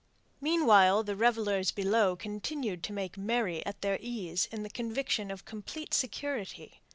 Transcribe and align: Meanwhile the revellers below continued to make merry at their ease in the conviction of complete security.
Meanwhile 0.41 1.03
the 1.03 1.15
revellers 1.15 1.69
below 1.69 2.15
continued 2.15 2.81
to 2.85 2.91
make 2.91 3.19
merry 3.19 3.63
at 3.67 3.81
their 3.81 3.99
ease 4.01 4.47
in 4.51 4.63
the 4.63 4.69
conviction 4.71 5.29
of 5.29 5.45
complete 5.45 5.93
security. 5.93 6.81